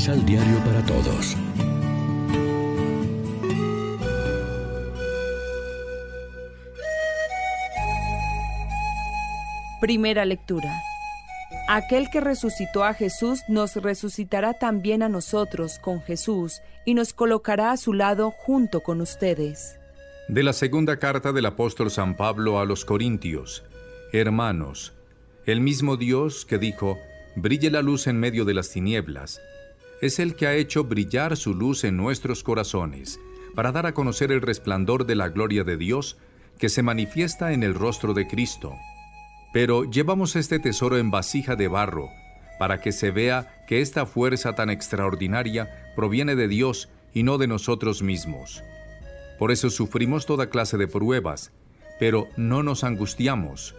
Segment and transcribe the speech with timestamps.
[0.00, 1.36] Misal Diario para Todos.
[9.78, 10.72] Primera lectura.
[11.68, 17.70] Aquel que resucitó a Jesús nos resucitará también a nosotros con Jesús y nos colocará
[17.70, 19.78] a su lado junto con ustedes.
[20.28, 23.64] De la segunda carta del apóstol San Pablo a los Corintios.
[24.14, 24.94] Hermanos,
[25.44, 26.96] el mismo Dios que dijo,
[27.36, 29.42] brille la luz en medio de las tinieblas,
[30.00, 33.20] es el que ha hecho brillar su luz en nuestros corazones,
[33.54, 36.16] para dar a conocer el resplandor de la gloria de Dios
[36.58, 38.74] que se manifiesta en el rostro de Cristo.
[39.52, 42.08] Pero llevamos este tesoro en vasija de barro,
[42.58, 47.46] para que se vea que esta fuerza tan extraordinaria proviene de Dios y no de
[47.46, 48.62] nosotros mismos.
[49.38, 51.52] Por eso sufrimos toda clase de pruebas,
[51.98, 53.74] pero no nos angustiamos.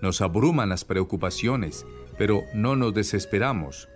[0.00, 1.84] Nos abruman las preocupaciones,
[2.16, 3.88] pero no nos desesperamos.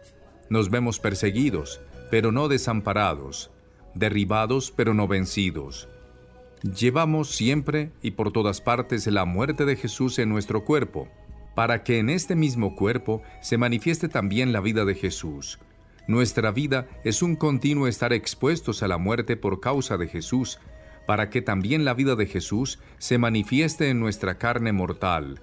[0.49, 1.81] Nos vemos perseguidos,
[2.11, 3.51] pero no desamparados,
[3.95, 5.89] derribados, pero no vencidos.
[6.63, 11.09] Llevamos siempre y por todas partes la muerte de Jesús en nuestro cuerpo,
[11.55, 15.59] para que en este mismo cuerpo se manifieste también la vida de Jesús.
[16.07, 20.59] Nuestra vida es un continuo estar expuestos a la muerte por causa de Jesús,
[21.07, 25.41] para que también la vida de Jesús se manifieste en nuestra carne mortal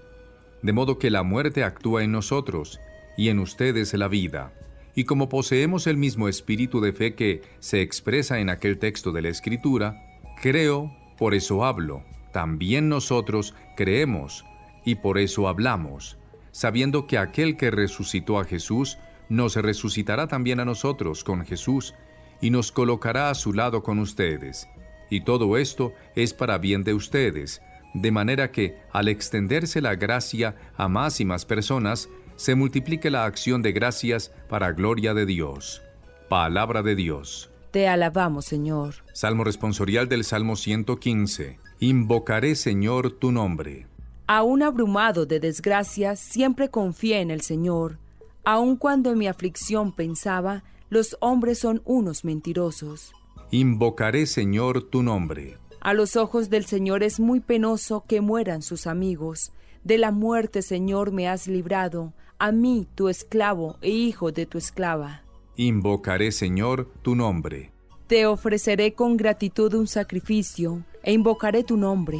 [0.63, 2.79] de modo que la muerte actúa en nosotros
[3.17, 4.53] y en ustedes la vida.
[4.95, 9.21] Y como poseemos el mismo espíritu de fe que se expresa en aquel texto de
[9.23, 12.03] la Escritura, creo, por eso hablo.
[12.31, 14.45] También nosotros creemos
[14.85, 16.17] y por eso hablamos,
[16.51, 18.97] sabiendo que aquel que resucitó a Jesús
[19.29, 21.95] nos resucitará también a nosotros con Jesús
[22.41, 24.67] y nos colocará a su lado con ustedes.
[25.09, 27.61] Y todo esto es para bien de ustedes,
[27.93, 33.25] de manera que, al extenderse la gracia a más y más personas, se multiplique la
[33.25, 35.81] acción de gracias para gloria de Dios.
[36.29, 37.49] Palabra de Dios.
[37.71, 38.95] Te alabamos, Señor.
[39.13, 41.59] Salmo responsorial del Salmo 115.
[41.79, 43.87] Invocaré, Señor, tu nombre.
[44.27, 47.97] Aún abrumado de desgracia, siempre confié en el Señor.
[48.45, 53.11] Aun cuando en mi aflicción pensaba, los hombres son unos mentirosos.
[53.51, 55.57] Invocaré, Señor, tu nombre.
[55.81, 59.51] A los ojos del Señor es muy penoso que mueran sus amigos.
[59.83, 64.57] De la muerte, Señor, me has librado, a mí, tu esclavo e hijo de tu
[64.57, 65.23] esclava.
[65.55, 67.71] Invocaré, Señor, tu nombre.
[68.07, 72.19] Te ofreceré con gratitud un sacrificio, e invocaré tu nombre.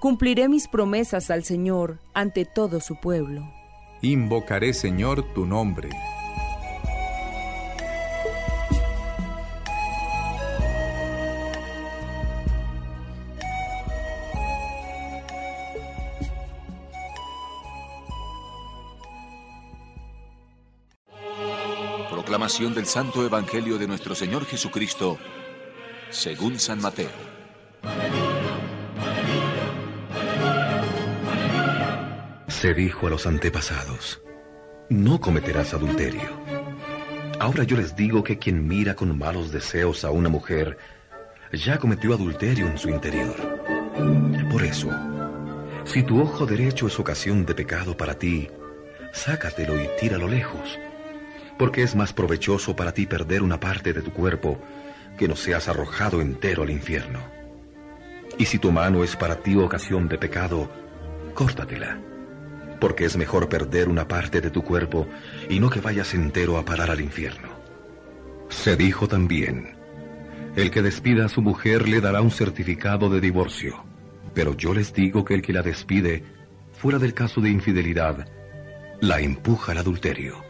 [0.00, 3.42] Cumpliré mis promesas al Señor ante todo su pueblo.
[4.02, 5.90] Invocaré, Señor, tu nombre.
[22.26, 25.16] Proclamación del Santo Evangelio de nuestro Señor Jesucristo,
[26.10, 27.08] según San Mateo.
[32.48, 34.20] Se dijo a los antepasados,
[34.88, 36.28] no cometerás adulterio.
[37.38, 40.78] Ahora yo les digo que quien mira con malos deseos a una mujer,
[41.52, 43.36] ya cometió adulterio en su interior.
[44.50, 44.90] Por eso,
[45.84, 48.50] si tu ojo derecho es ocasión de pecado para ti,
[49.12, 50.76] sácatelo y tíralo lejos
[51.58, 54.58] porque es más provechoso para ti perder una parte de tu cuerpo
[55.16, 57.20] que no seas arrojado entero al infierno.
[58.38, 60.70] Y si tu mano es para ti ocasión de pecado,
[61.34, 61.98] córtatela,
[62.80, 65.06] porque es mejor perder una parte de tu cuerpo
[65.48, 67.48] y no que vayas entero a parar al infierno.
[68.50, 69.74] Se dijo también,
[70.54, 73.84] el que despida a su mujer le dará un certificado de divorcio,
[74.34, 76.22] pero yo les digo que el que la despide,
[76.72, 78.28] fuera del caso de infidelidad,
[79.00, 80.45] la empuja al adulterio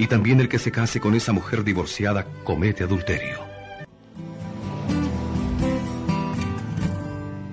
[0.00, 3.38] y también el que se case con esa mujer divorciada comete adulterio.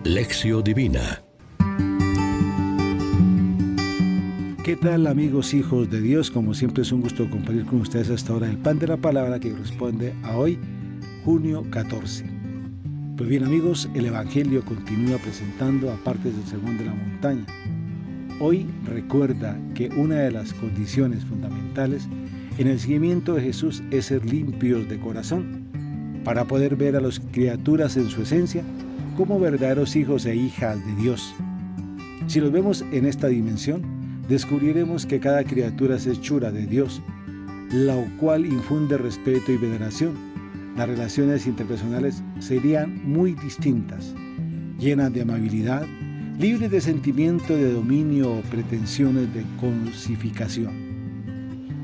[0.05, 1.21] Lección Divina
[4.63, 6.31] ¿Qué tal amigos hijos de Dios?
[6.31, 9.41] Como siempre es un gusto compartir con ustedes esta hora el pan de la palabra
[9.41, 10.57] que corresponde a hoy,
[11.25, 12.25] junio 14.
[13.17, 17.45] Pues bien amigos, el Evangelio continúa presentando a partes del sermón de la montaña.
[18.39, 22.07] Hoy recuerda que una de las condiciones fundamentales
[22.57, 25.67] en el seguimiento de Jesús es ser limpios de corazón,
[26.23, 28.63] para poder ver a las criaturas en su esencia
[29.15, 31.33] como verdaderos hijos e hijas de Dios.
[32.27, 33.81] Si los vemos en esta dimensión,
[34.27, 37.01] descubriremos que cada criatura es hechura de Dios,
[37.71, 40.13] lo cual infunde respeto y veneración.
[40.75, 44.13] Las relaciones interpersonales serían muy distintas,
[44.79, 45.85] llenas de amabilidad,
[46.37, 50.86] libres de sentimiento de dominio o pretensiones de cosificación.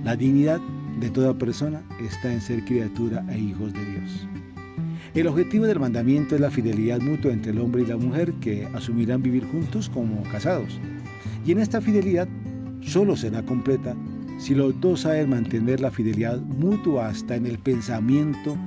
[0.04, 0.60] La dignidad
[1.00, 4.28] de toda persona está en ser criatura e hijos de Dios.
[5.14, 8.66] El objetivo del mandamiento es la fidelidad mutua entre el hombre y la mujer que
[8.74, 10.80] asumirán vivir juntos como casados.
[11.46, 12.28] Y en esta fidelidad
[12.82, 13.96] solo será completa
[14.40, 18.58] si los dos saben mantener la fidelidad mutua hasta en el pensamiento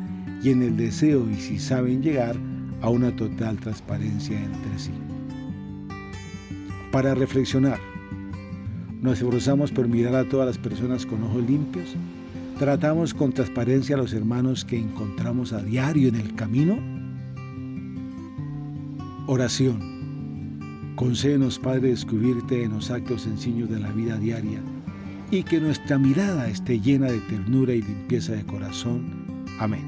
[0.42, 2.36] y en el deseo y si saben llegar
[2.80, 4.92] a una total transparencia entre sí.
[6.92, 7.78] Para reflexionar,
[9.00, 11.94] nos esforzamos por mirar a todas las personas con ojos limpios,
[12.58, 16.78] tratamos con transparencia a los hermanos que encontramos a diario en el camino.
[19.26, 20.94] Oración.
[20.96, 24.60] Concédenos, Padre, descubrirte en los actos sencillos de la vida diaria
[25.30, 29.26] y que nuestra mirada esté llena de ternura y limpieza de corazón.
[29.58, 29.84] Amén.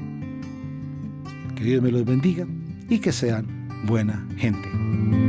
[1.55, 2.45] Que Dios me los bendiga
[2.89, 3.47] y que sean
[3.85, 5.28] buena gente.